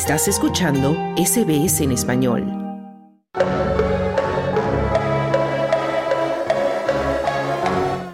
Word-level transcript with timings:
Estás 0.00 0.28
escuchando 0.28 0.92
SBS 1.16 1.82
en 1.82 1.90
español. 1.90 2.44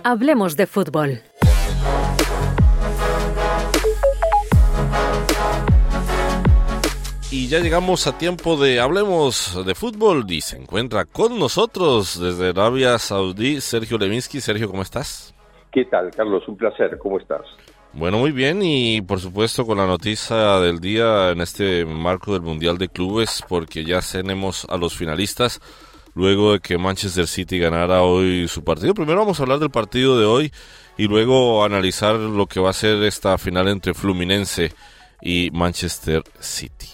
Hablemos 0.03 0.57
de 0.57 0.67
fútbol. 0.67 1.21
Y 7.31 7.49
ya 7.49 7.61
llegamos 7.61 8.07
a 8.07 8.17
tiempo 8.17 8.57
de 8.57 8.81
Hablemos 8.81 9.63
de 9.67 9.75
fútbol 9.75 10.25
y 10.31 10.41
se 10.41 10.57
encuentra 10.57 11.05
con 11.05 11.39
nosotros 11.39 12.19
desde 12.19 12.49
Arabia 12.49 12.99
Saudí 12.99 13.61
Sergio 13.61 13.99
Levinsky. 13.99 14.41
Sergio, 14.41 14.71
¿cómo 14.71 14.81
estás? 14.81 15.35
¿Qué 15.71 15.85
tal, 15.85 16.11
Carlos? 16.13 16.49
Un 16.49 16.57
placer. 16.57 16.97
¿Cómo 16.97 17.19
estás? 17.19 17.45
Bueno, 17.97 18.19
muy 18.19 18.33
bien 18.33 18.61
y 18.61 19.01
por 19.03 19.21
supuesto 19.21 19.65
con 19.65 19.79
la 19.79 19.87
noticia 19.87 20.59
del 20.59 20.81
día 20.81 21.31
en 21.31 21.41
este 21.41 21.85
marco 21.85 22.33
del 22.33 22.43
Mundial 22.43 22.77
de 22.77 22.89
Clubes 22.89 23.45
porque 23.49 23.85
ya 23.85 24.01
tenemos 24.01 24.67
a 24.69 24.77
los 24.77 24.97
finalistas 24.97 25.61
luego 26.17 26.55
de 26.55 26.61
que 26.61 26.77
Manchester 26.77 27.29
City 27.29 27.59
ganara 27.61 28.03
hoy 28.03 28.49
su 28.49 28.65
partido. 28.65 28.95
Primero 28.95 29.21
vamos 29.21 29.39
a 29.39 29.45
hablar 29.45 29.61
del 29.61 29.71
partido 29.71 30.19
de 30.19 30.27
hoy 30.27 30.51
y 30.99 31.07
luego 31.07 31.65
analizar 31.65 32.17
lo 32.17 32.47
que 32.47 32.59
va 32.59 32.71
a 32.71 32.73
ser 32.73 33.01
esta 33.05 33.39
final 33.39 33.69
entre 33.69 33.95
Fluminense 33.95 34.73
y 35.23 35.51
Manchester 35.53 36.23
City. 36.41 36.89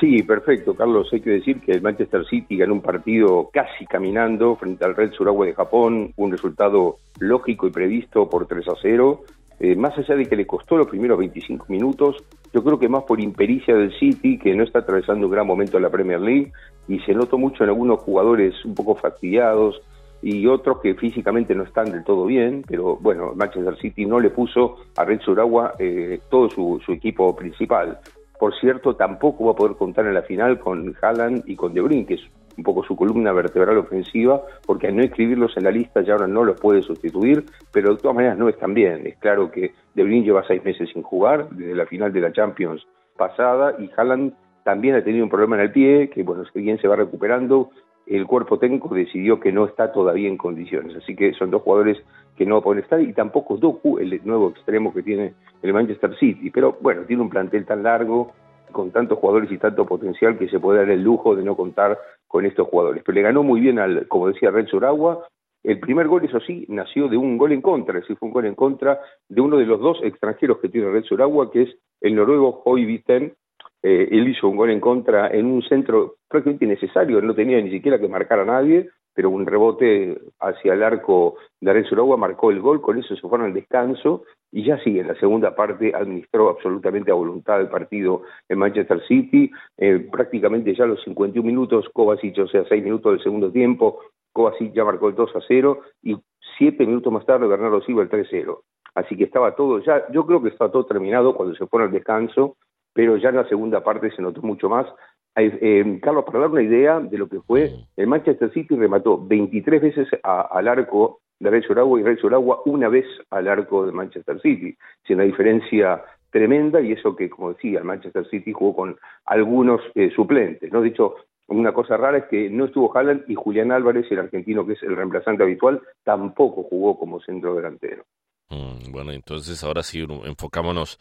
Sí, 0.00 0.22
perfecto, 0.22 0.74
Carlos. 0.74 1.08
Hay 1.12 1.20
que 1.20 1.30
decir 1.30 1.60
que 1.60 1.72
el 1.72 1.82
Manchester 1.82 2.26
City 2.26 2.56
ganó 2.56 2.72
un 2.72 2.82
partido 2.82 3.50
casi 3.52 3.84
caminando 3.86 4.56
frente 4.56 4.84
al 4.84 4.96
Red 4.96 5.12
Suragua 5.12 5.46
de 5.46 5.54
Japón, 5.54 6.12
un 6.16 6.32
resultado 6.32 6.96
lógico 7.20 7.68
y 7.68 7.70
previsto 7.70 8.28
por 8.28 8.46
3 8.46 8.66
a 8.68 8.74
0. 8.80 9.24
Eh, 9.64 9.76
más 9.76 9.96
allá 9.96 10.16
de 10.16 10.26
que 10.26 10.34
le 10.34 10.44
costó 10.44 10.76
los 10.76 10.88
primeros 10.88 11.16
25 11.16 11.66
minutos, 11.68 12.16
yo 12.52 12.64
creo 12.64 12.80
que 12.80 12.88
más 12.88 13.04
por 13.04 13.20
impericia 13.20 13.76
del 13.76 13.96
City, 13.96 14.36
que 14.36 14.56
no 14.56 14.64
está 14.64 14.80
atravesando 14.80 15.26
un 15.26 15.32
gran 15.32 15.46
momento 15.46 15.76
en 15.76 15.84
la 15.84 15.88
Premier 15.88 16.20
League, 16.20 16.50
y 16.88 16.98
se 16.98 17.14
notó 17.14 17.38
mucho 17.38 17.62
en 17.62 17.70
algunos 17.70 18.00
jugadores 18.00 18.56
un 18.64 18.74
poco 18.74 18.96
fastidiados 18.96 19.80
y 20.20 20.48
otros 20.48 20.80
que 20.80 20.96
físicamente 20.96 21.54
no 21.54 21.62
están 21.62 21.92
del 21.92 22.02
todo 22.02 22.26
bien, 22.26 22.64
pero 22.66 22.96
bueno, 22.96 23.34
Manchester 23.36 23.76
City 23.78 24.04
no 24.04 24.18
le 24.18 24.30
puso 24.30 24.78
a 24.96 25.04
Red 25.04 25.20
Suragua 25.20 25.74
eh, 25.78 26.18
todo 26.28 26.50
su, 26.50 26.80
equipo 26.88 27.36
principal. 27.36 28.00
Por 28.40 28.58
cierto, 28.58 28.96
tampoco 28.96 29.44
va 29.44 29.52
a 29.52 29.56
poder 29.56 29.76
contar 29.76 30.06
en 30.06 30.14
la 30.14 30.22
final 30.22 30.58
con 30.58 30.92
Haaland 31.00 31.44
y 31.46 31.54
con 31.54 31.72
De 31.72 31.80
Bruyne, 31.82 32.04
que 32.04 32.18
un 32.56 32.64
poco 32.64 32.84
su 32.84 32.96
columna 32.96 33.32
vertebral 33.32 33.78
ofensiva, 33.78 34.42
porque 34.66 34.88
al 34.88 34.96
no 34.96 35.02
escribirlos 35.02 35.56
en 35.56 35.64
la 35.64 35.70
lista 35.70 36.02
ya 36.02 36.14
ahora 36.14 36.26
no 36.26 36.44
los 36.44 36.60
puede 36.60 36.82
sustituir, 36.82 37.44
pero 37.72 37.94
de 37.94 38.00
todas 38.00 38.16
maneras 38.16 38.38
no 38.38 38.48
están 38.48 38.74
bien. 38.74 39.06
Es 39.06 39.16
claro 39.16 39.50
que 39.50 39.72
De 39.94 40.02
Bruyne 40.02 40.24
lleva 40.24 40.44
seis 40.46 40.64
meses 40.64 40.90
sin 40.92 41.02
jugar, 41.02 41.48
desde 41.50 41.74
la 41.74 41.86
final 41.86 42.12
de 42.12 42.20
la 42.20 42.32
Champions 42.32 42.86
pasada, 43.16 43.76
y 43.78 43.90
Haaland 43.96 44.32
también 44.64 44.94
ha 44.94 45.04
tenido 45.04 45.24
un 45.24 45.30
problema 45.30 45.56
en 45.56 45.62
el 45.62 45.72
pie, 45.72 46.10
que 46.10 46.22
bueno, 46.22 46.44
si 46.52 46.60
bien 46.60 46.78
se 46.78 46.88
va 46.88 46.96
recuperando, 46.96 47.70
el 48.06 48.26
cuerpo 48.26 48.58
técnico 48.58 48.94
decidió 48.94 49.40
que 49.40 49.52
no 49.52 49.66
está 49.66 49.92
todavía 49.92 50.28
en 50.28 50.36
condiciones. 50.36 50.96
Así 50.96 51.14
que 51.14 51.32
son 51.34 51.50
dos 51.50 51.62
jugadores 51.62 51.98
que 52.36 52.46
no 52.46 52.62
pueden 52.62 52.82
estar 52.82 53.00
y 53.00 53.12
tampoco 53.12 53.56
Doku, 53.56 53.98
el 53.98 54.20
nuevo 54.24 54.50
extremo 54.50 54.92
que 54.92 55.02
tiene 55.02 55.34
el 55.62 55.72
Manchester 55.72 56.16
City. 56.18 56.50
Pero 56.50 56.78
bueno, 56.80 57.02
tiene 57.02 57.22
un 57.22 57.30
plantel 57.30 57.64
tan 57.64 57.82
largo, 57.82 58.32
con 58.72 58.90
tantos 58.90 59.18
jugadores 59.18 59.50
y 59.52 59.58
tanto 59.58 59.86
potencial 59.86 60.38
que 60.38 60.48
se 60.48 60.58
puede 60.58 60.80
dar 60.80 60.90
el 60.90 61.02
lujo 61.02 61.36
de 61.36 61.44
no 61.44 61.56
contar 61.56 61.98
con 62.26 62.46
estos 62.46 62.66
jugadores. 62.68 63.02
Pero 63.04 63.14
le 63.14 63.22
ganó 63.22 63.42
muy 63.42 63.60
bien 63.60 63.78
al, 63.78 64.08
como 64.08 64.28
decía 64.28 64.50
Red 64.50 64.66
Suragua. 64.66 65.26
El 65.62 65.78
primer 65.78 66.08
gol, 66.08 66.24
eso 66.24 66.40
sí, 66.40 66.64
nació 66.68 67.06
de 67.08 67.16
un 67.16 67.38
gol 67.38 67.52
en 67.52 67.62
contra, 67.62 67.96
es 67.96 68.02
decir, 68.02 68.16
fue 68.16 68.26
un 68.26 68.32
gol 68.32 68.46
en 68.46 68.56
contra 68.56 68.98
de 69.28 69.40
uno 69.40 69.58
de 69.58 69.66
los 69.66 69.80
dos 69.80 70.00
extranjeros 70.02 70.58
que 70.58 70.68
tiene 70.68 70.90
Red 70.90 71.04
Suragua, 71.04 71.52
que 71.52 71.62
es 71.62 71.76
el 72.00 72.16
noruego 72.16 72.62
Hoy 72.64 72.84
Visten, 72.84 73.34
eh, 73.82 74.08
él 74.10 74.28
hizo 74.28 74.48
un 74.48 74.56
gol 74.56 74.70
en 74.70 74.80
contra 74.80 75.28
en 75.28 75.46
un 75.46 75.62
centro 75.62 76.16
prácticamente 76.28 76.64
innecesario, 76.64 77.20
no 77.20 77.34
tenía 77.34 77.60
ni 77.60 77.70
siquiera 77.70 78.00
que 78.00 78.08
marcar 78.08 78.40
a 78.40 78.44
nadie, 78.44 78.90
pero 79.14 79.30
un 79.30 79.46
rebote 79.46 80.18
hacia 80.40 80.74
el 80.74 80.82
arco 80.82 81.36
de 81.60 81.70
Arezzo 81.70 82.16
marcó 82.16 82.50
el 82.50 82.60
gol, 82.60 82.80
con 82.80 82.98
eso 82.98 83.14
se 83.14 83.20
fueron 83.20 83.46
al 83.46 83.54
descanso 83.54 84.24
y 84.50 84.64
ya 84.64 84.78
sigue 84.78 85.00
en 85.00 85.08
la 85.08 85.14
segunda 85.14 85.54
parte, 85.54 85.92
administró 85.94 86.50
absolutamente 86.50 87.10
a 87.10 87.14
voluntad 87.14 87.60
el 87.60 87.68
partido 87.68 88.22
en 88.48 88.58
Manchester 88.58 89.02
City, 89.06 89.50
eh, 89.78 90.06
prácticamente 90.10 90.74
ya 90.74 90.84
a 90.84 90.88
los 90.88 91.02
51 91.04 91.46
minutos, 91.46 91.88
Kovacic, 91.92 92.38
o 92.38 92.48
sea, 92.48 92.64
6 92.68 92.84
minutos 92.84 93.12
del 93.12 93.22
segundo 93.22 93.50
tiempo, 93.50 94.00
Kovacic 94.32 94.72
ya 94.72 94.84
marcó 94.84 95.08
el 95.08 95.14
2 95.14 95.36
a 95.36 95.40
0 95.46 95.80
y 96.02 96.16
7 96.58 96.86
minutos 96.86 97.12
más 97.12 97.26
tarde 97.26 97.46
Bernardo 97.46 97.80
Silva 97.82 98.02
el 98.02 98.08
3 98.08 98.26
a 98.26 98.30
0. 98.30 98.62
Así 98.94 99.16
que 99.16 99.24
estaba 99.24 99.54
todo 99.54 99.78
ya, 99.78 100.04
yo 100.12 100.26
creo 100.26 100.42
que 100.42 100.50
estaba 100.50 100.70
todo 100.70 100.84
terminado 100.84 101.34
cuando 101.34 101.54
se 101.54 101.66
fueron 101.66 101.88
al 101.88 101.94
descanso, 101.94 102.56
pero 102.92 103.16
ya 103.16 103.30
en 103.30 103.36
la 103.36 103.48
segunda 103.48 103.82
parte 103.82 104.10
se 104.10 104.22
notó 104.22 104.42
mucho 104.42 104.68
más. 104.68 104.86
Eh, 105.34 105.98
Carlos, 106.02 106.24
para 106.24 106.40
dar 106.40 106.50
una 106.50 106.62
idea 106.62 107.00
de 107.00 107.18
lo 107.18 107.28
que 107.28 107.40
fue, 107.40 107.72
el 107.96 108.06
Manchester 108.06 108.52
City 108.52 108.76
remató 108.76 109.18
23 109.24 109.80
veces 109.80 110.08
al 110.22 110.68
arco 110.68 111.20
de 111.38 111.62
Suragua 111.62 112.00
y 112.00 112.04
Rey 112.04 112.16
Suragua 112.16 112.62
una 112.66 112.88
vez 112.88 113.06
al 113.30 113.48
arco 113.48 113.84
de 113.86 113.92
Manchester 113.92 114.40
City. 114.40 114.76
sin 115.06 115.16
una 115.16 115.24
diferencia 115.24 116.02
tremenda 116.30 116.80
y 116.80 116.92
eso 116.92 117.14
que, 117.14 117.28
como 117.28 117.52
decía, 117.52 117.78
el 117.78 117.84
Manchester 117.84 118.26
City 118.28 118.52
jugó 118.52 118.74
con 118.74 118.96
algunos 119.26 119.80
eh, 119.94 120.10
suplentes. 120.14 120.72
¿no? 120.72 120.80
De 120.80 120.88
hecho, 120.88 121.16
una 121.48 121.72
cosa 121.72 121.96
rara 121.96 122.18
es 122.18 122.24
que 122.24 122.48
no 122.48 122.66
estuvo 122.66 122.96
Haaland 122.96 123.24
y 123.28 123.34
Julián 123.34 123.72
Álvarez, 123.72 124.06
el 124.10 124.20
argentino 124.20 124.66
que 124.66 124.74
es 124.74 124.82
el 124.82 124.96
reemplazante 124.96 125.42
habitual, 125.42 125.82
tampoco 126.04 126.62
jugó 126.62 126.98
como 126.98 127.20
centro 127.20 127.54
delantero. 127.54 128.04
Mm, 128.48 128.90
bueno, 128.90 129.12
entonces 129.12 129.62
ahora 129.62 129.82
sí, 129.82 130.06
enfocámonos 130.24 130.98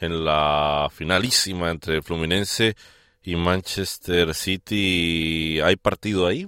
en 0.00 0.24
la 0.24 0.88
finalísima 0.90 1.70
entre 1.70 2.02
Fluminense 2.02 2.74
y 3.24 3.36
Manchester 3.36 4.34
City. 4.34 5.60
¿Hay 5.62 5.76
partido 5.76 6.26
ahí? 6.26 6.46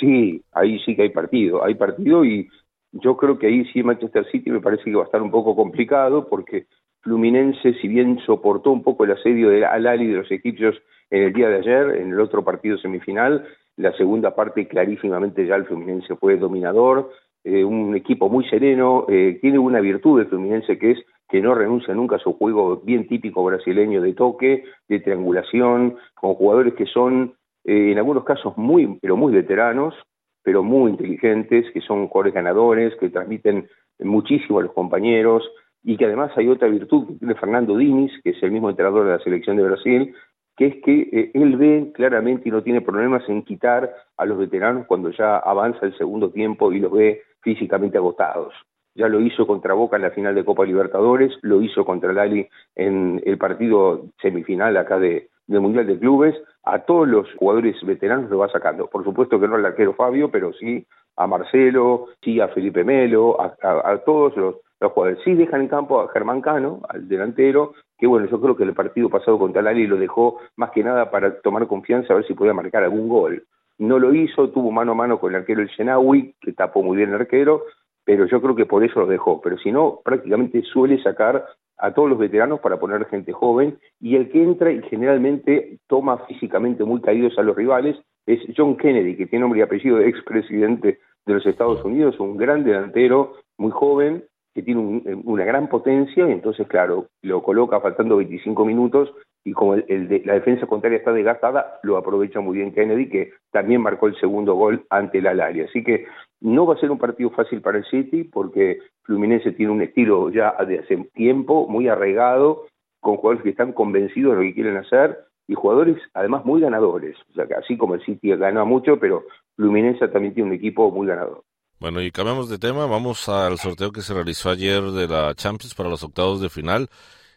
Sí, 0.00 0.42
ahí 0.52 0.78
sí 0.84 0.96
que 0.96 1.02
hay 1.02 1.10
partido. 1.10 1.64
Hay 1.64 1.74
partido 1.74 2.24
y 2.24 2.48
yo 2.92 3.16
creo 3.16 3.38
que 3.38 3.46
ahí 3.46 3.64
sí 3.72 3.82
Manchester 3.82 4.26
City 4.30 4.50
me 4.50 4.60
parece 4.60 4.84
que 4.84 4.94
va 4.94 5.02
a 5.02 5.06
estar 5.06 5.22
un 5.22 5.30
poco 5.30 5.56
complicado 5.56 6.28
porque 6.28 6.66
Fluminense, 7.00 7.74
si 7.80 7.88
bien 7.88 8.18
soportó 8.24 8.70
un 8.70 8.82
poco 8.82 9.04
el 9.04 9.12
asedio 9.12 9.48
del 9.48 9.64
Al-Ali 9.64 10.06
de 10.06 10.18
los 10.18 10.30
egipcios 10.30 10.76
en 11.10 11.24
el 11.24 11.32
día 11.32 11.48
de 11.48 11.56
ayer, 11.56 11.96
en 12.00 12.12
el 12.12 12.20
otro 12.20 12.44
partido 12.44 12.78
semifinal, 12.78 13.44
la 13.76 13.92
segunda 13.96 14.34
parte 14.34 14.68
clarísimamente 14.68 15.46
ya 15.46 15.56
el 15.56 15.64
Fluminense 15.64 16.14
fue 16.16 16.36
dominador, 16.36 17.10
eh, 17.44 17.64
un 17.64 17.96
equipo 17.96 18.28
muy 18.28 18.48
sereno, 18.48 19.06
eh, 19.08 19.38
tiene 19.40 19.58
una 19.58 19.80
virtud 19.80 20.20
el 20.20 20.28
Fluminense 20.28 20.78
que 20.78 20.92
es 20.92 20.98
que 21.32 21.40
no 21.40 21.54
renuncia 21.54 21.94
nunca 21.94 22.16
a 22.16 22.18
su 22.18 22.34
juego 22.34 22.82
bien 22.84 23.08
típico 23.08 23.42
brasileño 23.42 24.02
de 24.02 24.12
toque, 24.12 24.64
de 24.86 25.00
triangulación, 25.00 25.96
con 26.14 26.34
jugadores 26.34 26.74
que 26.74 26.84
son 26.84 27.32
eh, 27.64 27.92
en 27.92 27.96
algunos 27.96 28.24
casos 28.24 28.52
muy, 28.58 28.98
pero 29.00 29.16
muy 29.16 29.32
veteranos, 29.32 29.94
pero 30.42 30.62
muy 30.62 30.90
inteligentes, 30.90 31.64
que 31.72 31.80
son 31.80 32.08
jugadores 32.08 32.34
ganadores, 32.34 32.94
que 32.96 33.08
transmiten 33.08 33.66
muchísimo 34.00 34.58
a 34.58 34.64
los 34.64 34.72
compañeros, 34.74 35.50
y 35.82 35.96
que 35.96 36.04
además 36.04 36.32
hay 36.36 36.48
otra 36.48 36.68
virtud 36.68 37.06
que 37.06 37.14
tiene 37.14 37.34
Fernando 37.34 37.78
Diniz, 37.78 38.12
que 38.22 38.30
es 38.30 38.42
el 38.42 38.50
mismo 38.50 38.68
entrenador 38.68 39.06
de 39.06 39.12
la 39.12 39.24
selección 39.24 39.56
de 39.56 39.62
Brasil, 39.62 40.14
que 40.54 40.66
es 40.66 40.74
que 40.84 41.08
eh, 41.12 41.30
él 41.32 41.56
ve 41.56 41.92
claramente 41.94 42.50
y 42.50 42.52
no 42.52 42.62
tiene 42.62 42.82
problemas 42.82 43.26
en 43.30 43.42
quitar 43.42 43.90
a 44.18 44.26
los 44.26 44.36
veteranos 44.36 44.84
cuando 44.86 45.08
ya 45.08 45.38
avanza 45.38 45.86
el 45.86 45.96
segundo 45.96 46.30
tiempo 46.30 46.70
y 46.74 46.80
los 46.80 46.92
ve 46.92 47.22
físicamente 47.40 47.96
agotados 47.96 48.52
ya 48.94 49.08
lo 49.08 49.20
hizo 49.20 49.46
contra 49.46 49.74
Boca 49.74 49.96
en 49.96 50.02
la 50.02 50.10
final 50.10 50.34
de 50.34 50.44
Copa 50.44 50.64
Libertadores, 50.64 51.32
lo 51.42 51.62
hizo 51.62 51.84
contra 51.84 52.10
el 52.10 52.18
Ali 52.18 52.48
en 52.76 53.22
el 53.24 53.38
partido 53.38 54.06
semifinal 54.20 54.76
acá 54.76 54.98
de, 54.98 55.28
del 55.46 55.60
Mundial 55.60 55.86
de 55.86 55.98
Clubes, 55.98 56.34
a 56.64 56.80
todos 56.80 57.08
los 57.08 57.32
jugadores 57.34 57.76
veteranos 57.82 58.30
lo 58.30 58.38
va 58.38 58.48
sacando. 58.48 58.86
Por 58.88 59.04
supuesto 59.04 59.40
que 59.40 59.48
no 59.48 59.56
al 59.56 59.66
arquero 59.66 59.94
Fabio, 59.94 60.30
pero 60.30 60.52
sí 60.52 60.86
a 61.16 61.26
Marcelo, 61.26 62.08
sí 62.22 62.40
a 62.40 62.48
Felipe 62.48 62.84
Melo, 62.84 63.36
a, 63.40 63.98
todos 63.98 64.36
los, 64.36 64.56
jugadores. 64.80 65.18
Sí 65.24 65.34
dejan 65.34 65.62
en 65.62 65.68
campo 65.68 66.00
a 66.00 66.08
Germán 66.08 66.40
Cano, 66.40 66.80
al 66.88 67.08
delantero, 67.08 67.74
que 67.98 68.06
bueno, 68.06 68.26
yo 68.26 68.40
creo 68.40 68.56
que 68.56 68.64
el 68.64 68.74
partido 68.74 69.08
pasado 69.08 69.38
contra 69.38 69.60
el 69.60 69.68
Ali 69.68 69.86
lo 69.86 69.96
dejó 69.96 70.38
más 70.56 70.70
que 70.70 70.82
nada 70.82 71.10
para 71.10 71.40
tomar 71.40 71.66
confianza, 71.66 72.12
a 72.12 72.16
ver 72.16 72.26
si 72.26 72.34
podía 72.34 72.54
marcar 72.54 72.82
algún 72.82 73.08
gol. 73.08 73.44
No 73.78 73.98
lo 73.98 74.14
hizo, 74.14 74.50
tuvo 74.50 74.70
mano 74.70 74.92
a 74.92 74.94
mano 74.94 75.18
con 75.18 75.30
el 75.30 75.40
arquero 75.40 75.60
el 75.60 75.68
Shenawi, 75.68 76.34
que 76.40 76.52
tapó 76.52 76.82
muy 76.82 76.96
bien 76.96 77.10
el 77.10 77.16
arquero, 77.16 77.62
pero 78.04 78.26
yo 78.26 78.40
creo 78.40 78.54
que 78.54 78.66
por 78.66 78.84
eso 78.84 79.00
lo 79.00 79.06
dejó. 79.06 79.40
Pero 79.40 79.58
si 79.58 79.72
no, 79.72 80.00
prácticamente 80.04 80.62
suele 80.62 81.02
sacar 81.02 81.44
a 81.78 81.92
todos 81.92 82.08
los 82.08 82.18
veteranos 82.18 82.60
para 82.60 82.78
poner 82.78 83.04
gente 83.06 83.32
joven 83.32 83.78
y 84.00 84.16
el 84.16 84.30
que 84.30 84.42
entra 84.42 84.70
y 84.70 84.82
generalmente 84.82 85.78
toma 85.88 86.18
físicamente 86.26 86.84
muy 86.84 87.00
caídos 87.00 87.38
a 87.38 87.42
los 87.42 87.56
rivales 87.56 87.96
es 88.26 88.40
John 88.56 88.76
Kennedy, 88.76 89.16
que 89.16 89.26
tiene 89.26 89.42
nombre 89.42 89.60
y 89.60 89.62
apellido 89.62 89.96
de 89.96 90.08
expresidente 90.08 91.00
de 91.26 91.34
los 91.34 91.44
Estados 91.44 91.84
Unidos, 91.84 92.20
un 92.20 92.36
gran 92.36 92.62
delantero, 92.62 93.34
muy 93.58 93.72
joven, 93.72 94.24
que 94.54 94.62
tiene 94.62 95.02
una 95.24 95.44
gran 95.44 95.68
potencia 95.68 96.28
y 96.28 96.32
entonces, 96.32 96.68
claro, 96.68 97.08
lo 97.22 97.42
coloca 97.42 97.80
faltando 97.80 98.16
25 98.16 98.64
minutos 98.64 99.12
y 99.44 99.52
como 99.52 99.74
el, 99.74 100.08
de, 100.08 100.22
la 100.24 100.34
defensa 100.34 100.66
contraria 100.66 100.98
está 100.98 101.12
desgastada, 101.12 101.80
lo 101.82 101.96
aprovecha 101.96 102.40
muy 102.40 102.58
bien 102.58 102.72
Kennedy, 102.72 103.08
que 103.08 103.32
también 103.50 103.80
marcó 103.80 104.06
el 104.06 104.18
segundo 104.20 104.54
gol 104.54 104.86
ante 104.88 105.20
la 105.20 105.30
Alaria. 105.30 105.64
Así 105.64 105.82
que 105.82 106.06
no 106.40 106.66
va 106.66 106.74
a 106.74 106.78
ser 106.78 106.90
un 106.90 106.98
partido 106.98 107.30
fácil 107.30 107.60
para 107.60 107.78
el 107.78 107.84
City 107.86 108.24
porque 108.24 108.78
Fluminense 109.02 109.52
tiene 109.52 109.72
un 109.72 109.82
estilo 109.82 110.30
ya 110.30 110.52
de 110.64 110.78
hace 110.78 110.96
tiempo 111.14 111.66
muy 111.68 111.88
arraigado, 111.88 112.66
con 113.00 113.16
jugadores 113.16 113.42
que 113.42 113.50
están 113.50 113.72
convencidos 113.72 114.32
de 114.32 114.36
lo 114.36 114.48
que 114.48 114.54
quieren 114.54 114.76
hacer 114.76 115.18
y 115.48 115.54
jugadores 115.54 115.96
además 116.14 116.44
muy 116.44 116.60
ganadores. 116.60 117.16
O 117.30 117.34
sea, 117.34 117.46
que 117.46 117.54
así 117.54 117.76
como 117.76 117.94
el 117.94 118.04
City 118.04 118.36
gana 118.36 118.64
mucho, 118.64 118.98
pero 119.00 119.24
Fluminense 119.56 120.06
también 120.08 120.34
tiene 120.34 120.50
un 120.50 120.56
equipo 120.56 120.90
muy 120.92 121.08
ganador. 121.08 121.42
Bueno, 121.80 122.00
y 122.00 122.12
cambiamos 122.12 122.48
de 122.48 122.58
tema, 122.58 122.86
vamos 122.86 123.28
al 123.28 123.58
sorteo 123.58 123.90
que 123.90 124.02
se 124.02 124.14
realizó 124.14 124.50
ayer 124.50 124.80
de 124.82 125.08
la 125.08 125.34
Champions 125.34 125.74
para 125.74 125.88
los 125.88 126.04
octavos 126.04 126.40
de 126.40 126.48
final 126.48 126.88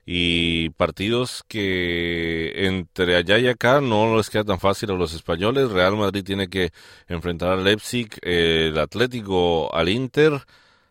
y 0.06 0.70
partidos 0.72 1.44
que 1.48 2.68
entre 2.68 3.16
allá 3.16 3.40
y 3.40 3.48
acá 3.48 3.82
no 3.82 4.16
les 4.18 4.30
queda 4.30 4.44
tan 4.44 4.60
fácil 4.60 4.92
a 4.92 4.96
los 4.96 5.14
españoles. 5.14 5.72
Real 5.72 5.98
Madrid 5.98 6.24
tiene 6.24 6.48
que 6.48 6.72
enfrentar 7.08 7.50
al 7.50 7.64
Leipzig, 7.64 8.10
el 8.22 8.78
Atlético 8.78 9.74
al 9.74 9.90
Inter, 9.90 10.44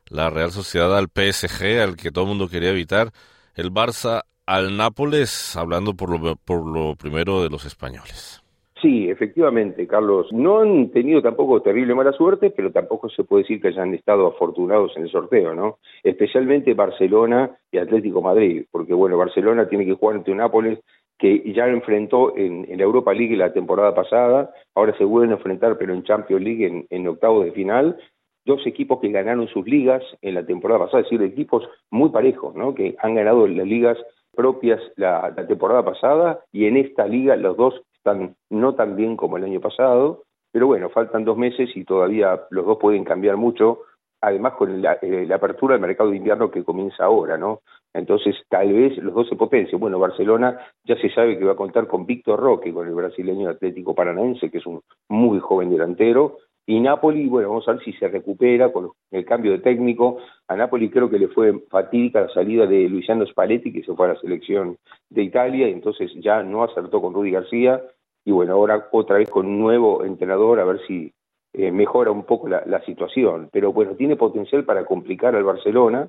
la 0.07 0.31
Real 0.31 0.53
Sociedad 0.53 0.97
al 0.97 1.09
PSG, 1.09 1.81
al 1.81 1.97
que 1.97 2.11
todo 2.11 2.25
el 2.25 2.29
mundo 2.31 2.49
quería 2.49 2.71
evitar, 2.71 3.13
el 3.55 3.71
Barça 3.73 4.25
al 4.47 4.77
Nápoles, 4.77 5.57
hablando 5.57 5.95
por 5.95 6.11
lo, 6.11 6.37
por 6.37 6.67
lo 6.67 6.97
primero 6.97 7.43
de 7.43 7.51
los 7.51 7.65
españoles. 7.65 8.44
Sí, 8.85 9.09
efectivamente, 9.09 9.87
Carlos. 9.87 10.31
No 10.31 10.59
han 10.61 10.91
tenido 10.91 11.23
tampoco 11.23 11.63
terrible 11.63 11.95
mala 11.95 12.13
suerte, 12.13 12.51
pero 12.51 12.71
tampoco 12.71 13.09
se 13.09 13.25
puede 13.25 13.45
decir 13.45 13.59
que 13.59 13.69
hayan 13.69 13.95
estado 13.95 14.27
afortunados 14.27 14.95
en 14.99 15.05
el 15.05 15.11
sorteo, 15.11 15.55
¿no? 15.55 15.79
Especialmente 16.03 16.75
Barcelona 16.75 17.57
y 17.73 17.79
Atlético 17.79 18.21
Madrid, 18.21 18.67
porque 18.71 18.93
bueno, 18.93 19.17
Barcelona 19.17 19.71
tiene 19.71 19.87
que 19.87 19.95
jugar 19.95 20.17
ante 20.17 20.35
Nápoles 20.35 20.81
que 21.19 21.51
ya 21.55 21.67
enfrentó 21.67 22.37
en, 22.37 22.67
la 22.77 22.85
Europa 22.85 23.15
League 23.15 23.35
la 23.39 23.55
temporada 23.55 23.95
pasada, 23.95 24.53
ahora 24.75 24.95
se 24.99 25.05
vuelven 25.05 25.31
a 25.31 25.37
enfrentar, 25.37 25.79
pero 25.79 25.95
en 25.95 26.03
Champions 26.03 26.43
League 26.43 26.67
en, 26.67 26.87
en 26.91 27.09
octavos 27.09 27.47
de 27.47 27.53
final, 27.53 27.97
dos 28.45 28.67
equipos 28.67 29.01
que 29.01 29.09
ganaron 29.09 29.49
sus 29.49 29.67
ligas 29.67 30.03
en 30.21 30.35
la 30.35 30.45
temporada 30.45 30.81
pasada, 30.81 31.05
es 31.05 31.09
decir, 31.09 31.23
equipos 31.23 31.67
muy 31.91 32.11
parejos, 32.11 32.55
¿no? 32.55 32.75
Que 32.75 32.97
han 32.99 33.15
ganado 33.15 33.47
las 33.47 33.67
ligas 33.67 33.97
propias 34.35 34.81
la, 34.97 35.35
temporada 35.49 35.85
pasada 35.85 36.41
y 36.53 36.67
en 36.67 36.77
esta 36.77 37.07
liga 37.07 37.37
los 37.37 37.57
dos 37.57 37.81
están 38.05 38.37
no 38.51 38.75
tan 38.75 38.97
bien 38.97 39.17
como 39.17 39.39
el 39.39 39.45
año 39.45 39.61
pasado, 39.61 40.25
pero 40.53 40.67
bueno, 40.67 40.91
faltan 40.91 41.25
dos 41.25 41.39
meses 41.39 41.71
y 41.75 41.85
todavía 41.85 42.43
los 42.51 42.67
dos 42.67 42.77
pueden 42.79 43.03
cambiar 43.03 43.39
mucho, 43.39 43.81
además 44.21 44.53
con 44.55 44.83
la, 44.83 44.99
eh, 45.01 45.27
apertura 45.33 45.75
del 45.75 45.81
mercado 45.81 46.11
de 46.11 46.19
invierno 46.19 46.51
que 46.51 46.65
comienza 46.65 47.05
ahora, 47.05 47.39
¿no? 47.39 47.63
Entonces 47.95 48.37
tal 48.51 48.73
vez 48.73 48.99
los 48.99 49.15
dos 49.15 49.29
se 49.29 49.37
potencien. 49.37 49.81
Bueno, 49.81 49.99
Barcelona 49.99 50.59
ya 50.85 50.97
se 50.97 51.09
sabe 51.15 51.39
que 51.39 51.45
va 51.47 51.53
a 51.53 51.57
contar 51.57 51.87
con 51.87 52.05
Víctor 52.05 52.39
Roque, 52.41 52.75
con 52.75 52.87
el 52.87 52.95
brasileño 52.95 53.49
Atlético 53.49 53.95
Paranaense, 53.95 54.51
que 54.51 54.59
es 54.59 54.67
un 54.67 54.83
muy 55.09 55.41
joven 55.41 55.71
delantero, 55.71 56.39
y 56.67 56.81
Napoli, 56.81 57.29
bueno, 57.29 57.51
vamos 57.51 57.69
a 57.69 57.73
ver 57.73 57.85
si 57.85 57.93
se 57.93 58.09
recupera 58.09 58.73
con 58.73 58.91
el 59.11 59.25
cambio 59.27 59.53
de 59.53 59.59
técnico. 59.59 60.19
A 60.49 60.57
Napoli 60.57 60.89
creo 60.89 61.11
que 61.11 61.19
le 61.19 61.29
fue 61.29 61.61
fatídica 61.69 62.23
la 62.23 62.29
salida 62.31 62.67
de 62.67 62.89
Luciano 62.89 63.27
Spalletti, 63.27 63.73
que 63.73 63.83
se 63.83 63.95
fue 63.95 64.07
a 64.07 64.15
la 64.15 64.21
selección 64.21 64.79
de 65.11 65.23
Italia, 65.23 65.69
y 65.69 65.73
entonces 65.73 66.11
ya 66.23 66.43
no 66.43 66.65
acertó 66.65 67.03
con 67.03 67.13
Rudy 67.13 67.33
García. 67.33 67.83
Y 68.25 68.33
bueno, 68.33 68.55
ahora 68.55 68.89
otra 68.93 69.19
vez 69.19 69.29
con 69.29 69.47
un 69.47 69.59
nuevo 69.59 70.05
entrenador, 70.05 70.59
a 70.59 70.65
ver 70.65 70.81
si 70.87 71.13
eh, 71.53 71.71
mejora 71.71 72.11
un 72.11 72.25
poco 72.25 72.49
la, 72.49 72.63
la 72.65 72.83
situación. 72.87 73.51
Pero 73.53 73.75
bueno, 73.75 73.95
tiene 73.95 74.17
potencial 74.17 74.65
para 74.65 74.87
complicar 74.87 75.37
al 75.37 75.45
Barcelona 75.45 76.09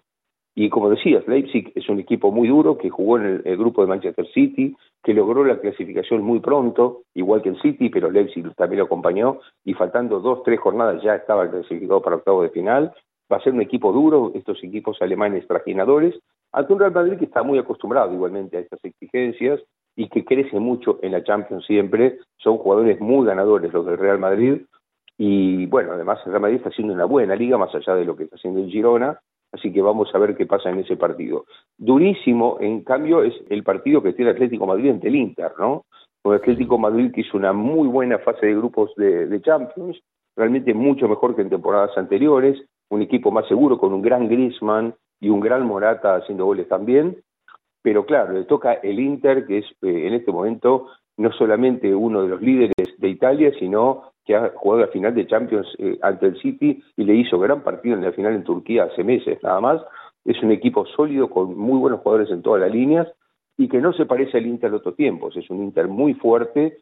y 0.57 0.69
como 0.69 0.89
decías, 0.89 1.27
Leipzig 1.27 1.73
es 1.75 1.89
un 1.89 1.99
equipo 1.99 2.31
muy 2.31 2.47
duro 2.47 2.77
que 2.77 2.89
jugó 2.89 3.17
en 3.17 3.41
el, 3.43 3.57
grupo 3.57 3.81
de 3.81 3.87
Manchester 3.87 4.25
City, 4.33 4.73
que 5.03 5.13
logró 5.13 5.43
la 5.43 5.59
clasificación 5.59 6.23
muy 6.23 6.39
pronto, 6.39 7.01
igual 7.13 7.41
que 7.41 7.49
el 7.49 7.61
City, 7.61 7.89
pero 7.89 8.09
Leipzig 8.09 8.55
también 8.55 8.79
lo 8.79 8.85
acompañó 8.85 9.39
y 9.65 9.73
faltando 9.73 10.21
dos, 10.21 10.43
tres 10.43 10.61
jornadas 10.61 11.03
ya 11.03 11.15
estaba 11.15 11.49
clasificado 11.49 12.01
para 12.01 12.15
octavo 12.15 12.41
de 12.41 12.49
final. 12.49 12.93
Va 13.29 13.37
a 13.37 13.41
ser 13.41 13.51
un 13.51 13.61
equipo 13.61 13.91
duro, 13.91 14.31
estos 14.33 14.63
equipos 14.63 15.01
alemanes 15.01 15.45
trajinadores, 15.45 16.15
ante 16.53 16.71
un 16.71 16.79
Real 16.79 16.93
Madrid 16.93 17.17
que 17.17 17.25
está 17.25 17.43
muy 17.43 17.59
acostumbrado 17.59 18.13
igualmente 18.13 18.55
a 18.55 18.61
estas 18.61 18.79
exigencias 18.81 19.59
y 19.97 20.07
que 20.07 20.23
crece 20.23 20.57
mucho 20.57 20.99
en 21.01 21.11
la 21.11 21.23
Champions 21.23 21.65
siempre. 21.65 22.19
Son 22.37 22.57
jugadores 22.59 23.01
muy 23.01 23.25
ganadores 23.25 23.73
los 23.73 23.85
del 23.85 23.97
Real 23.97 24.19
Madrid. 24.19 24.61
Y 25.17 25.65
bueno, 25.65 25.91
además 25.91 26.19
el 26.25 26.31
Real 26.31 26.43
Madrid 26.43 26.57
está 26.57 26.69
haciendo 26.69 26.93
una 26.93 27.05
buena 27.05 27.35
liga, 27.35 27.57
más 27.57 27.75
allá 27.75 27.93
de 27.95 28.05
lo 28.05 28.15
que 28.15 28.23
está 28.23 28.37
haciendo 28.37 28.61
el 28.61 28.69
Girona, 28.69 29.19
Así 29.55 29.71
que 29.71 29.81
vamos 29.81 30.13
a 30.13 30.17
ver 30.17 30.35
qué 30.35 30.45
pasa 30.45 30.69
en 30.69 30.79
ese 30.79 30.97
partido. 30.97 31.45
Durísimo, 31.77 32.57
en 32.59 32.83
cambio, 32.83 33.23
es 33.23 33.33
el 33.49 33.63
partido 33.63 34.03
que 34.03 34.11
tiene 34.11 34.31
Atlético 34.31 34.67
Madrid 34.67 34.91
ante 34.91 35.07
el 35.07 35.15
Inter, 35.15 35.53
¿no? 35.57 35.85
Con 36.21 36.35
Atlético 36.35 36.77
Madrid 36.77 37.13
que 37.13 37.21
hizo 37.21 37.37
una 37.37 37.53
muy 37.53 37.87
buena 37.87 38.19
fase 38.19 38.47
de 38.47 38.55
grupos 38.55 38.91
de, 38.97 39.41
Champions, 39.41 39.97
realmente 40.35 40.73
mucho 40.73 41.07
mejor 41.07 41.37
que 41.37 41.41
en 41.43 41.49
temporadas 41.49 41.97
anteriores, 41.97 42.61
un 42.89 43.01
equipo 43.01 43.31
más 43.31 43.47
seguro 43.47 43.77
con 43.77 43.93
un 43.93 44.01
gran 44.01 44.27
Griezmann 44.27 44.93
y 45.21 45.29
un 45.29 45.39
gran 45.39 45.65
Morata 45.65 46.15
haciendo 46.15 46.45
goles 46.45 46.67
también, 46.67 47.17
pero 47.81 48.05
claro, 48.05 48.33
le 48.33 48.43
toca 48.43 48.73
el 48.73 48.99
Inter, 48.99 49.45
que 49.45 49.59
es 49.59 49.65
eh, 49.83 50.07
en 50.07 50.15
este 50.15 50.33
momento 50.33 50.87
no 51.15 51.31
solamente 51.31 51.95
uno 51.95 52.23
de 52.23 52.27
los 52.27 52.41
líderes 52.41 52.97
de 52.97 53.07
Italia, 53.07 53.53
sino 53.57 54.11
que 54.25 54.35
ha 54.35 54.51
jugado 54.55 54.81
la 54.81 54.91
final 54.91 55.13
de 55.13 55.27
Champions 55.27 55.67
eh, 55.77 55.97
ante 56.01 56.27
el 56.27 56.39
City 56.41 56.83
y 56.97 57.03
le 57.03 57.15
hizo 57.15 57.39
gran 57.39 57.61
partido 57.61 57.95
en 57.95 58.03
la 58.03 58.11
final 58.11 58.33
en 58.33 58.43
Turquía 58.43 58.85
hace 58.85 59.03
meses 59.03 59.41
nada 59.43 59.61
más. 59.61 59.81
Es 60.25 60.41
un 60.41 60.51
equipo 60.51 60.85
sólido 60.87 61.29
con 61.29 61.57
muy 61.57 61.79
buenos 61.79 62.01
jugadores 62.01 62.31
en 62.31 62.41
todas 62.41 62.61
las 62.61 62.71
líneas 62.71 63.07
y 63.57 63.67
que 63.67 63.79
no 63.79 63.93
se 63.93 64.05
parece 64.05 64.37
al 64.37 64.47
Inter 64.47 64.71
de 64.71 64.77
otros 64.77 64.95
tiempos. 64.95 65.37
Es 65.37 65.49
un 65.49 65.63
Inter 65.63 65.87
muy 65.87 66.15
fuerte 66.15 66.79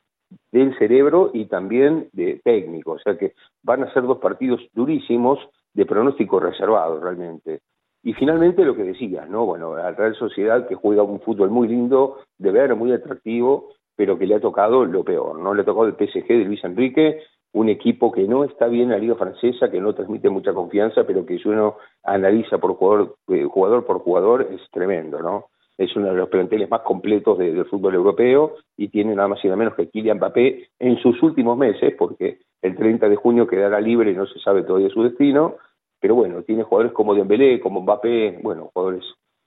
del 0.52 0.78
cerebro 0.78 1.32
y 1.34 1.46
también 1.46 2.10
de 2.14 2.40
técnico. 2.44 2.94
O 2.94 3.00
sea 3.00 3.18
que 3.18 3.34
van 3.62 3.84
a 3.84 3.94
ser 3.94 4.04
dos 4.04 4.20
partidos 4.20 4.62
durísimos 4.74 5.40
de 5.74 5.86
pronóstico 5.86 6.40
reservado 6.40 7.00
realmente. 7.00 7.62
Y 8.04 8.14
finalmente 8.14 8.66
lo 8.66 8.76
que 8.76 8.84
decía, 8.84 9.26
¿no? 9.26 9.46
Bueno, 9.46 9.78
la 9.78 9.92
Real 9.92 10.16
Sociedad 10.16 10.68
que 10.68 10.76
juega 10.76 11.04
un 11.04 11.22
fútbol 11.22 11.50
muy 11.50 11.68
lindo, 11.68 12.18
de 12.38 12.52
ver, 12.52 12.76
muy 12.76 12.92
atractivo, 12.92 13.70
pero 13.96 14.18
que 14.18 14.26
le 14.26 14.36
ha 14.36 14.42
tocado 14.42 14.84
lo 14.86 15.04
peor, 15.04 15.40
¿no? 15.40 15.54
Le 15.54 15.62
ha 15.62 15.66
tocado 15.66 15.88
el 15.88 15.94
PSG 15.94 16.28
de 16.28 16.46
Luis 16.46 16.64
Enrique, 16.64 17.22
un 17.54 17.70
equipo 17.70 18.12
que 18.12 18.28
no 18.28 18.44
está 18.44 18.68
bien 18.68 18.86
en 18.86 18.92
la 18.92 18.98
liga 18.98 19.16
francesa, 19.16 19.70
que 19.70 19.80
no 19.80 19.94
transmite 19.94 20.30
mucha 20.30 20.54
confianza, 20.54 21.06
pero 21.06 21.26
que 21.26 21.38
si 21.38 21.48
uno 21.48 21.78
analiza 22.04 22.58
por 22.58 22.76
jugador, 22.76 23.16
eh, 23.30 23.46
jugador 23.46 23.86
por 23.86 24.00
jugador 24.00 24.48
es 24.52 24.62
tremendo, 24.72 25.22
¿no? 25.22 25.46
Es 25.78 25.96
uno 25.96 26.08
de 26.08 26.16
los 26.16 26.30
planteles 26.30 26.70
más 26.70 26.82
completos 26.82 27.38
del 27.38 27.66
fútbol 27.66 27.96
europeo 27.96 28.56
y 28.78 28.90
tiene 28.90 29.16
nada 29.16 29.28
más 29.28 29.44
y 29.44 29.48
nada 29.48 29.58
menos 29.58 29.76
que 29.76 29.90
Kylian 29.90 30.18
Mbappé 30.18 30.68
en 30.80 30.98
sus 30.98 31.22
últimos 31.24 31.58
meses, 31.58 31.94
porque 31.98 32.40
el 32.62 32.76
30 32.76 33.10
de 33.10 33.16
junio 33.16 33.48
quedará 33.48 33.80
libre 33.82 34.12
y 34.12 34.16
no 34.16 34.26
se 34.26 34.40
sabe 34.40 34.64
todavía 34.64 34.90
su 34.90 35.04
destino, 35.04 35.56
pero 36.00 36.16
bueno, 36.16 36.44
tiene 36.44 36.64
jugadores 36.64 36.94
como 36.94 37.16
Dembélé, 37.16 37.60
como 37.60 37.82
Mbappé, 37.82 38.40
bueno, 38.44 38.70
jugadores 38.74 39.04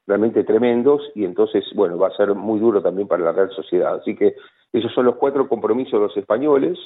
realmente 0.06 0.44
tremendos 0.44 1.02
y 1.14 1.24
entonces, 1.24 1.64
bueno, 1.74 1.98
va 1.98 2.08
a 2.08 2.16
ser 2.16 2.34
muy 2.34 2.60
duro 2.60 2.80
también 2.80 3.08
para 3.08 3.24
la 3.24 3.32
Real 3.32 3.50
Sociedad. 3.50 3.96
Así 3.96 4.14
que 4.14 4.36
esos 4.72 4.92
son 4.92 5.06
los 5.06 5.16
cuatro 5.16 5.48
compromisos 5.48 5.92
de 5.92 6.06
los 6.06 6.16
españoles. 6.16 6.78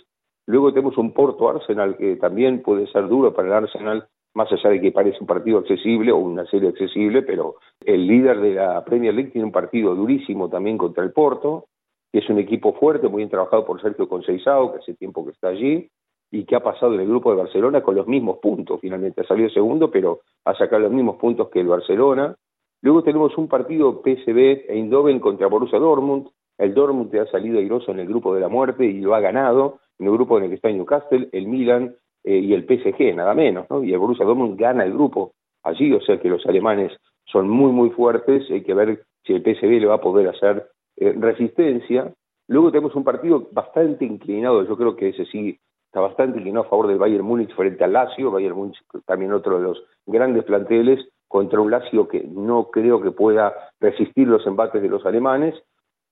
Luego 0.51 0.73
tenemos 0.73 0.99
un 0.99 1.13
Porto 1.13 1.49
Arsenal 1.49 1.97
que 1.97 2.17
también 2.17 2.61
puede 2.61 2.89
ser 2.89 3.07
duro 3.07 3.33
para 3.33 3.47
el 3.47 3.55
Arsenal, 3.55 4.09
más 4.35 4.51
allá 4.51 4.71
de 4.71 4.81
que 4.81 4.91
parece 4.91 5.19
un 5.21 5.29
partido 5.29 5.59
accesible 5.59 6.11
o 6.11 6.17
una 6.17 6.45
serie 6.47 6.71
accesible, 6.71 7.23
pero 7.23 7.55
el 7.85 8.05
líder 8.05 8.41
de 8.41 8.55
la 8.55 8.85
Premier 8.85 9.15
League 9.15 9.31
tiene 9.31 9.47
un 9.47 9.53
partido 9.53 9.95
durísimo 9.95 10.49
también 10.49 10.77
contra 10.77 11.05
el 11.05 11.13
Porto, 11.13 11.67
que 12.11 12.19
es 12.19 12.29
un 12.29 12.41
equipo 12.41 12.73
fuerte, 12.73 13.07
muy 13.07 13.19
bien 13.19 13.31
trabajado 13.31 13.65
por 13.65 13.81
Sergio 13.81 14.09
Conceizao, 14.09 14.73
que 14.73 14.79
hace 14.81 14.95
tiempo 14.95 15.25
que 15.25 15.31
está 15.31 15.51
allí, 15.51 15.89
y 16.33 16.45
que 16.45 16.57
ha 16.57 16.65
pasado 16.65 16.95
en 16.95 17.01
el 17.01 17.07
grupo 17.07 17.31
de 17.31 17.37
Barcelona 17.37 17.81
con 17.81 17.95
los 17.95 18.09
mismos 18.09 18.39
puntos. 18.39 18.81
Finalmente 18.81 19.21
ha 19.21 19.29
salido 19.29 19.51
segundo, 19.51 19.89
pero 19.89 20.23
ha 20.45 20.55
sacado 20.57 20.83
los 20.83 20.93
mismos 20.93 21.15
puntos 21.15 21.49
que 21.49 21.61
el 21.61 21.69
Barcelona. 21.69 22.35
Luego 22.83 23.05
tenemos 23.05 23.39
un 23.39 23.47
partido 23.47 24.03
PSV 24.03 24.69
Eindhoven 24.69 25.21
contra 25.21 25.47
Borussia 25.47 25.79
Dortmund. 25.79 26.27
El 26.59 26.75
Dortmund 26.75 27.15
ha 27.15 27.27
salido 27.27 27.61
airoso 27.61 27.93
en 27.93 28.01
el 28.01 28.09
grupo 28.09 28.35
de 28.35 28.41
la 28.41 28.49
muerte 28.49 28.85
y 28.85 29.01
lo 29.01 29.15
ha 29.15 29.21
ganado. 29.21 29.79
En 30.01 30.07
el 30.07 30.13
grupo 30.13 30.39
en 30.39 30.45
el 30.45 30.51
que 30.51 30.57
está 30.57 30.71
Newcastle, 30.71 31.29
el 31.31 31.47
Milan 31.47 31.95
eh, 32.25 32.39
y 32.39 32.55
el 32.55 32.65
PSG, 32.65 33.15
nada 33.15 33.35
menos. 33.35 33.67
¿no? 33.69 33.85
Y 33.85 33.93
el 33.93 33.99
Borussia 33.99 34.25
Dortmund 34.25 34.59
gana 34.59 34.85
el 34.85 34.95
grupo 34.95 35.33
allí. 35.63 35.93
O 35.93 36.01
sea 36.01 36.19
que 36.19 36.29
los 36.29 36.45
alemanes 36.47 36.93
son 37.27 37.49
muy, 37.49 37.71
muy 37.71 37.91
fuertes. 37.91 38.51
Hay 38.51 38.63
que 38.63 38.75
ver 38.75 39.03
si 39.25 39.35
el 39.35 39.43
PSV 39.43 39.79
le 39.79 39.87
va 39.87 39.97
a 39.97 40.01
poder 40.01 40.29
hacer 40.29 40.67
eh, 40.97 41.15
resistencia. 41.19 42.13
Luego 42.49 42.71
tenemos 42.73 42.95
un 42.97 43.05
partido 43.05 43.49
bastante 43.53 44.05
inclinado. 44.07 44.65
Yo 44.65 44.77
creo 44.77 44.97
que 44.97 45.11
ese 45.11 45.27
sí 45.27 45.59
está 45.85 46.01
bastante 46.01 46.39
inclinado 46.39 46.65
a 46.65 46.69
favor 46.71 46.87
del 46.89 46.99
Bayern 46.99 47.25
Múnich 47.25 47.55
frente 47.55 47.85
al 47.85 47.93
Lazio. 47.93 48.31
Bayern 48.31 48.57
Múnich 48.57 48.79
también 49.05 49.33
otro 49.33 49.59
de 49.59 49.65
los 49.65 49.85
grandes 50.07 50.45
planteles 50.45 51.07
contra 51.29 51.61
un 51.61 51.71
Lazio 51.71 52.09
que 52.09 52.25
no 52.25 52.71
creo 52.71 53.01
que 53.01 53.13
pueda 53.13 53.55
resistir 53.81 54.27
los 54.27 54.47
embates 54.47 54.81
de 54.81 54.89
los 54.89 55.05
alemanes. 55.05 55.55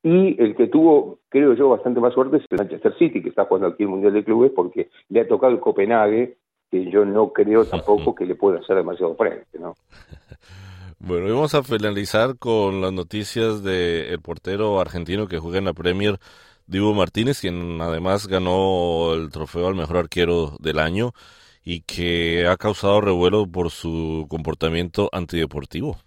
Y 0.02 0.40
el 0.40 0.55
que 0.55 0.69
tuvo, 0.69 1.19
creo 1.28 1.55
yo, 1.55 1.69
bastante 1.71 2.00
más 2.00 2.14
suerte 2.14 2.37
es 2.37 2.45
el 2.50 2.59
Manchester 2.59 2.97
City, 2.99 3.23
que 3.23 3.31
está 3.31 3.47
jugando 3.47 3.69
aquí 3.69 3.83
el 3.83 3.88
Mundial 3.88 4.12
de 4.12 4.25
Clubes, 4.25 4.52
porque 4.55 4.90
le 5.09 5.21
ha 5.21 5.28
tocado 5.28 5.52
el 5.52 5.61
Copenhague, 5.61 6.37
que 6.71 6.90
yo 6.90 7.05
no 7.05 7.33
creo 7.33 7.64
tampoco 7.64 8.14
que 8.14 8.26
le 8.26 8.35
pueda 8.35 8.61
hacer 8.61 8.76
demasiado 8.76 9.14
frente, 9.17 9.59
¿no? 9.59 9.75
Bueno, 11.00 11.33
vamos 11.33 11.55
a 11.55 11.62
finalizar 11.62 12.38
con 12.38 12.81
las 12.81 12.93
noticias 12.93 13.62
del 13.62 14.21
portero 14.21 14.81
argentino 14.81 15.28
que 15.28 15.38
juega 15.38 15.59
en 15.59 15.67
la 15.67 15.73
Premier, 15.73 16.19
Divo 16.67 16.93
Martínez, 16.93 17.40
quien 17.40 17.81
además 17.81 18.26
ganó 18.26 19.14
el 19.14 19.31
trofeo 19.31 19.69
al 19.69 19.76
mejor 19.76 19.97
arquero 19.97 20.57
del 20.59 20.81
año 20.81 21.12
y 21.62 21.83
que 21.83 22.49
ha 22.49 22.57
causado 22.57 23.00
revuelo 23.00 23.47
por 23.47 23.71
su 23.71 24.26
comportamiento 24.28 25.09
antideportivo. 25.12 25.99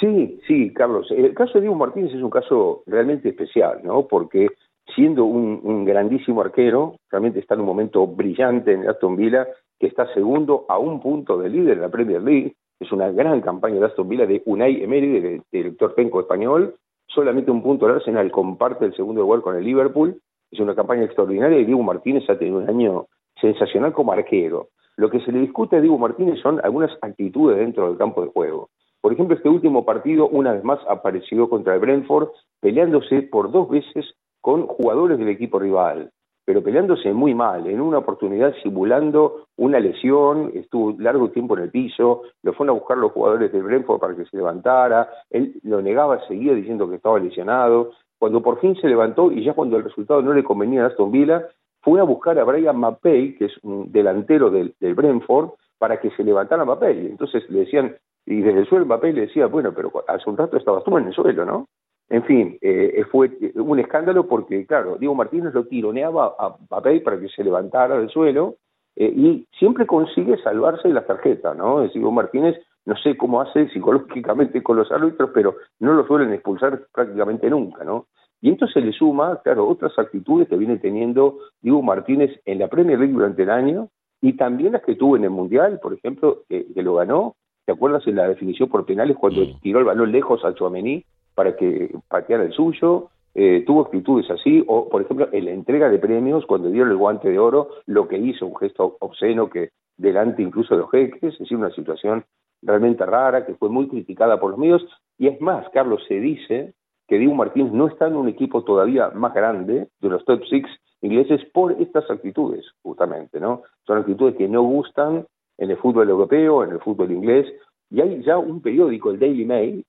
Sí, 0.00 0.40
sí, 0.46 0.72
Carlos. 0.72 1.10
El 1.10 1.34
caso 1.34 1.54
de 1.54 1.60
Diego 1.60 1.76
Martínez 1.76 2.14
es 2.14 2.22
un 2.22 2.30
caso 2.30 2.82
realmente 2.86 3.28
especial, 3.28 3.80
¿no? 3.84 4.08
Porque 4.08 4.48
siendo 4.94 5.26
un, 5.26 5.84
grandísimo 5.84 6.40
arquero, 6.40 6.96
realmente 7.10 7.38
está 7.38 7.54
en 7.54 7.60
un 7.60 7.66
momento 7.66 8.06
brillante 8.06 8.72
en 8.72 8.88
Aston 8.88 9.16
Villa, 9.16 9.46
que 9.78 9.86
está 9.86 10.12
segundo 10.14 10.64
a 10.68 10.78
un 10.78 11.00
punto 11.00 11.38
de 11.38 11.50
líder 11.50 11.74
en 11.74 11.82
la 11.82 11.90
Premier 11.90 12.22
League. 12.22 12.54
Es 12.80 12.90
una 12.92 13.10
gran 13.12 13.42
campaña 13.42 13.78
de 13.78 13.86
Aston 13.86 14.08
Villa 14.08 14.26
de 14.26 14.42
Unai 14.46 14.82
Emery, 14.82 15.20
del 15.20 15.42
director 15.52 15.94
técnico 15.94 16.20
español. 16.20 16.76
Solamente 17.06 17.50
un 17.50 17.62
punto 17.62 17.86
el 17.86 17.96
Arsenal 17.96 18.30
comparte 18.30 18.86
el 18.86 18.96
segundo 18.96 19.20
lugar 19.20 19.42
con 19.42 19.56
el 19.56 19.64
Liverpool. 19.64 20.18
Es 20.50 20.60
una 20.60 20.74
campaña 20.74 21.04
extraordinaria 21.04 21.58
y 21.58 21.66
Diego 21.66 21.82
Martínez 21.82 22.28
ha 22.30 22.38
tenido 22.38 22.58
un 22.58 22.70
año 22.70 23.06
sensacional 23.38 23.92
como 23.92 24.12
arquero. 24.12 24.68
Lo 24.96 25.10
que 25.10 25.20
se 25.20 25.30
le 25.30 25.40
discute 25.40 25.76
a 25.76 25.80
Diego 25.80 25.98
Martínez 25.98 26.40
son 26.40 26.58
algunas 26.64 26.90
actitudes 27.02 27.58
dentro 27.58 27.88
del 27.88 27.98
campo 27.98 28.22
de 28.22 28.28
juego. 28.28 28.70
Por 29.00 29.12
ejemplo, 29.12 29.36
este 29.36 29.48
último 29.48 29.84
partido, 29.84 30.28
una 30.28 30.52
vez 30.52 30.64
más, 30.64 30.78
apareció 30.88 31.48
contra 31.48 31.74
el 31.74 31.80
Brentford, 31.80 32.28
peleándose 32.60 33.22
por 33.22 33.50
dos 33.50 33.68
veces 33.68 34.14
con 34.40 34.66
jugadores 34.66 35.18
del 35.18 35.28
equipo 35.28 35.58
rival, 35.58 36.10
pero 36.44 36.62
peleándose 36.62 37.12
muy 37.12 37.34
mal, 37.34 37.66
en 37.66 37.80
una 37.80 37.98
oportunidad 37.98 38.54
simulando 38.62 39.46
una 39.56 39.78
lesión, 39.78 40.50
estuvo 40.54 40.94
largo 40.98 41.30
tiempo 41.30 41.56
en 41.56 41.64
el 41.64 41.70
piso, 41.70 42.22
lo 42.42 42.52
fueron 42.52 42.76
a 42.76 42.78
buscar 42.78 42.98
los 42.98 43.12
jugadores 43.12 43.52
del 43.52 43.62
Brentford 43.62 44.00
para 44.00 44.16
que 44.16 44.24
se 44.24 44.36
levantara, 44.36 45.08
él 45.30 45.60
lo 45.62 45.80
negaba, 45.80 46.26
seguía 46.26 46.54
diciendo 46.54 46.88
que 46.88 46.96
estaba 46.96 47.18
lesionado, 47.18 47.92
cuando 48.18 48.42
por 48.42 48.60
fin 48.60 48.76
se 48.76 48.88
levantó 48.88 49.32
y 49.32 49.44
ya 49.44 49.54
cuando 49.54 49.76
el 49.76 49.84
resultado 49.84 50.20
no 50.20 50.34
le 50.34 50.44
convenía 50.44 50.84
a 50.84 50.86
Aston 50.88 51.10
Villa, 51.10 51.46
fue 51.82 52.00
a 52.00 52.04
buscar 52.04 52.38
a 52.38 52.44
Brian 52.44 52.76
Mappey, 52.76 53.36
que 53.36 53.46
es 53.46 53.52
un 53.62 53.90
delantero 53.90 54.50
del, 54.50 54.74
Brentford, 54.78 55.52
para 55.78 55.98
que 55.98 56.10
se 56.10 56.22
levantara 56.22 56.66
Mappey. 56.66 57.06
Entonces 57.06 57.48
le 57.48 57.60
decían, 57.60 57.96
y 58.26 58.40
desde 58.40 58.60
el 58.60 58.66
suelo 58.66 58.86
Mappey 58.86 59.12
le 59.12 59.22
decía, 59.22 59.46
bueno, 59.46 59.72
pero 59.74 59.92
hace 60.08 60.28
un 60.28 60.36
rato 60.36 60.56
estabas 60.56 60.84
tú 60.84 60.96
en 60.98 61.06
el 61.06 61.12
suelo, 61.12 61.44
¿no? 61.44 61.66
En 62.08 62.24
fin, 62.24 62.58
eh, 62.60 63.04
fue 63.10 63.30
un 63.54 63.78
escándalo 63.78 64.26
porque, 64.26 64.66
claro, 64.66 64.96
Diego 64.96 65.14
Martínez 65.14 65.54
lo 65.54 65.66
tironeaba 65.66 66.34
a 66.38 66.56
Papey 66.56 67.00
para 67.00 67.20
que 67.20 67.28
se 67.28 67.44
levantara 67.44 67.98
del 67.98 68.10
suelo 68.10 68.56
eh, 68.96 69.12
y 69.14 69.46
siempre 69.56 69.86
consigue 69.86 70.36
salvarse 70.42 70.88
de 70.88 70.94
las 70.94 71.06
tarjetas, 71.06 71.56
¿no? 71.56 71.84
Es 71.84 71.92
Diego 71.92 72.10
Martínez, 72.10 72.56
no 72.84 72.96
sé 72.96 73.16
cómo 73.16 73.40
hace 73.40 73.68
psicológicamente 73.68 74.62
con 74.62 74.76
los 74.76 74.90
árbitros, 74.90 75.30
pero 75.32 75.54
no 75.78 75.92
lo 75.92 76.06
suelen 76.06 76.32
expulsar 76.32 76.86
prácticamente 76.92 77.48
nunca, 77.48 77.84
¿no? 77.84 78.06
Y 78.40 78.48
entonces 78.48 78.74
se 78.74 78.80
le 78.80 78.92
suma, 78.92 79.40
claro, 79.42 79.68
otras 79.68 79.98
actitudes 79.98 80.48
que 80.48 80.56
viene 80.56 80.78
teniendo 80.78 81.38
Diego 81.60 81.82
Martínez 81.82 82.40
en 82.46 82.58
la 82.58 82.68
Premier 82.68 82.98
League 82.98 83.12
durante 83.12 83.42
el 83.42 83.50
año 83.50 83.88
y 84.22 84.36
también 84.36 84.72
las 84.72 84.82
que 84.82 84.96
tuvo 84.96 85.16
en 85.16 85.24
el 85.24 85.30
Mundial, 85.30 85.78
por 85.80 85.94
ejemplo, 85.94 86.42
que, 86.48 86.66
lo 86.76 86.94
ganó. 86.94 87.36
¿Te 87.70 87.74
acuerdas 87.74 88.04
en 88.08 88.16
la 88.16 88.26
definición 88.26 88.68
por 88.68 88.84
penales 88.84 89.16
cuando 89.16 89.46
tiró 89.62 89.78
el 89.78 89.84
balón 89.84 90.10
lejos 90.10 90.44
a 90.44 90.52
Chouameni? 90.52 91.04
para 91.36 91.54
que 91.54 91.94
pateara 92.08 92.42
el 92.42 92.52
suyo, 92.52 93.10
eh, 93.32 93.62
tuvo 93.64 93.82
actitudes 93.82 94.28
así, 94.28 94.64
o 94.66 94.88
por 94.88 95.02
ejemplo 95.02 95.28
en 95.30 95.44
la 95.44 95.52
entrega 95.52 95.88
de 95.88 96.00
premios, 96.00 96.44
cuando 96.46 96.68
dio 96.68 96.82
el 96.82 96.96
guante 96.96 97.28
de 97.28 97.38
oro, 97.38 97.68
lo 97.86 98.08
que 98.08 98.18
hizo, 98.18 98.44
un 98.44 98.56
gesto 98.56 98.96
obsceno 98.98 99.48
que 99.48 99.70
delante 99.96 100.42
incluso 100.42 100.74
de 100.74 100.80
los 100.80 100.90
jeques, 100.90 101.34
es 101.34 101.38
decir, 101.38 101.56
una 101.56 101.70
situación 101.70 102.24
realmente 102.60 103.06
rara, 103.06 103.46
que 103.46 103.54
fue 103.54 103.68
muy 103.68 103.86
criticada 103.86 104.40
por 104.40 104.50
los 104.50 104.58
medios, 104.58 104.84
y 105.16 105.28
es 105.28 105.40
más, 105.40 105.68
Carlos, 105.68 106.02
se 106.08 106.14
dice 106.14 106.74
que 107.06 107.18
Diego 107.18 107.36
Martínez 107.36 107.72
no 107.72 107.86
está 107.86 108.08
en 108.08 108.16
un 108.16 108.28
equipo 108.28 108.64
todavía 108.64 109.10
más 109.10 109.32
grande 109.32 109.86
de 110.00 110.08
los 110.08 110.24
top 110.24 110.42
six 110.50 110.68
ingleses 111.02 111.40
por 111.54 111.70
estas 111.80 112.10
actitudes, 112.10 112.66
justamente, 112.82 113.38
¿no? 113.38 113.62
Son 113.86 113.96
actitudes 113.96 114.34
que 114.34 114.48
no 114.48 114.62
gustan 114.62 115.24
en 115.60 115.70
el 115.70 115.76
fútbol 115.76 116.08
europeo, 116.08 116.64
en 116.64 116.70
el 116.72 116.80
fútbol 116.80 117.12
inglés, 117.12 117.46
y 117.90 118.00
hay 118.00 118.22
ya 118.22 118.38
un 118.38 118.60
periódico, 118.62 119.10
el 119.10 119.20
Daily 119.20 119.44
Mail, 119.44 119.84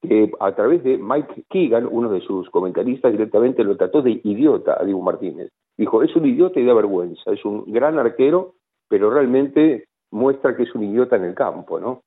que 0.00 0.30
a 0.38 0.54
través 0.54 0.84
de 0.84 0.96
Mike 0.96 1.44
Keegan, 1.50 1.88
uno 1.90 2.08
de 2.10 2.20
sus 2.20 2.48
comentaristas, 2.50 3.10
directamente 3.10 3.64
lo 3.64 3.76
trató 3.76 4.00
de 4.00 4.20
idiota 4.22 4.76
a 4.80 4.84
Diego 4.84 5.02
Martínez. 5.02 5.50
Dijo, 5.76 6.02
es 6.02 6.14
un 6.14 6.26
idiota 6.26 6.60
y 6.60 6.64
da 6.64 6.72
vergüenza, 6.72 7.32
es 7.32 7.44
un 7.44 7.64
gran 7.72 7.98
arquero, 7.98 8.54
pero 8.88 9.10
realmente 9.10 9.86
muestra 10.12 10.56
que 10.56 10.62
es 10.62 10.74
un 10.74 10.84
idiota 10.84 11.16
en 11.16 11.24
el 11.24 11.34
campo, 11.34 11.80
¿no? 11.80 12.02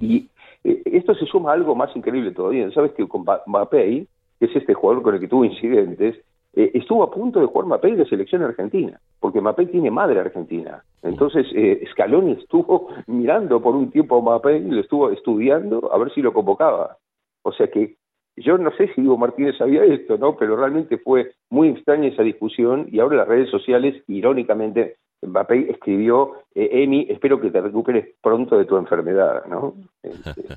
Y 0.00 0.28
eh, 0.64 0.82
esto 0.86 1.14
se 1.14 1.26
suma 1.26 1.50
a 1.50 1.54
algo 1.54 1.76
más 1.76 1.94
increíble 1.96 2.32
todavía. 2.32 2.70
Sabes 2.72 2.92
que 2.92 3.06
con 3.06 3.24
Mapei, 3.46 4.08
que 4.40 4.46
es 4.46 4.56
este 4.56 4.74
jugador 4.74 5.02
con 5.02 5.14
el 5.14 5.20
que 5.20 5.28
tuvo 5.28 5.44
incidentes, 5.44 6.16
eh, 6.56 6.70
estuvo 6.74 7.02
a 7.02 7.10
punto 7.10 7.40
de 7.40 7.46
jugar 7.46 7.66
Mapei 7.66 7.94
de 7.94 8.06
selección 8.06 8.42
argentina, 8.42 9.00
porque 9.20 9.40
Mapei 9.40 9.66
tiene 9.66 9.90
madre 9.90 10.20
argentina. 10.20 10.82
Entonces, 11.02 11.46
eh, 11.54 11.84
Scaloni 11.90 12.32
estuvo 12.32 12.88
mirando 13.06 13.60
por 13.60 13.74
un 13.74 13.90
tiempo 13.90 14.18
a 14.18 14.22
Mapei, 14.22 14.60
lo 14.62 14.80
estuvo 14.80 15.10
estudiando 15.10 15.92
a 15.92 15.98
ver 15.98 16.12
si 16.12 16.22
lo 16.22 16.32
convocaba. 16.32 16.96
O 17.42 17.52
sea 17.52 17.68
que 17.68 17.96
yo 18.36 18.58
no 18.58 18.70
sé 18.76 18.88
si 18.94 19.00
Diego 19.00 19.16
Martínez 19.16 19.56
sabía 19.56 19.84
esto, 19.84 20.18
¿no? 20.18 20.36
Pero 20.36 20.56
realmente 20.56 20.98
fue 20.98 21.32
muy 21.50 21.68
extraña 21.68 22.08
esa 22.08 22.22
discusión 22.22 22.88
y 22.90 22.98
ahora 22.98 23.18
las 23.18 23.28
redes 23.28 23.50
sociales, 23.50 24.02
irónicamente, 24.08 24.96
Mbappé 25.22 25.70
escribió, 25.70 26.32
eh, 26.54 26.68
Emi, 26.82 27.06
espero 27.08 27.40
que 27.40 27.50
te 27.50 27.60
recuperes 27.60 28.14
pronto 28.22 28.58
de 28.58 28.64
tu 28.64 28.76
enfermedad, 28.76 29.44
¿no? 29.46 29.74
Este. 30.02 30.42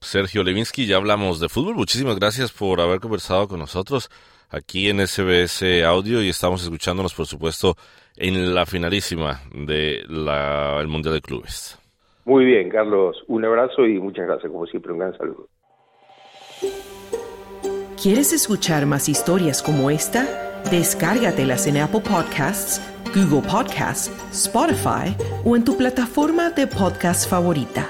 Sergio 0.00 0.44
Levinsky, 0.44 0.86
ya 0.86 0.96
hablamos 0.96 1.40
de 1.40 1.48
fútbol. 1.48 1.74
Muchísimas 1.74 2.18
gracias 2.18 2.52
por 2.52 2.80
haber 2.80 3.00
conversado 3.00 3.48
con 3.48 3.58
nosotros 3.58 4.10
aquí 4.50 4.88
en 4.88 5.06
SBS 5.06 5.84
Audio 5.84 6.22
y 6.22 6.28
estamos 6.28 6.62
escuchándonos, 6.62 7.14
por 7.14 7.26
supuesto, 7.26 7.74
en 8.16 8.54
la 8.54 8.66
finalísima 8.66 9.42
del 9.52 10.88
Mundial 10.88 11.14
de 11.14 11.20
Clubes. 11.20 11.78
Muy 12.24 12.44
bien, 12.44 12.68
Carlos. 12.68 13.16
Un 13.26 13.44
abrazo 13.44 13.86
y 13.86 13.98
muchas 13.98 14.26
gracias. 14.26 14.52
Como 14.52 14.66
siempre, 14.66 14.92
un 14.92 14.98
gran 14.98 15.16
saludo. 15.16 15.48
¿Quieres 18.00 18.32
escuchar 18.32 18.86
más 18.86 19.08
historias 19.08 19.62
como 19.62 19.90
esta? 19.90 20.62
Descárgatelas 20.70 21.66
en 21.66 21.78
Apple 21.78 22.00
Podcasts, 22.00 22.80
Google 23.14 23.48
Podcasts, 23.48 24.12
Spotify 24.30 25.16
o 25.44 25.56
en 25.56 25.64
tu 25.64 25.76
plataforma 25.76 26.50
de 26.50 26.66
podcast 26.66 27.28
favorita. 27.28 27.88